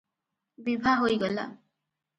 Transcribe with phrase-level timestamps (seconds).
[0.69, 1.49] ବିଭା ହୋଇଗଲା।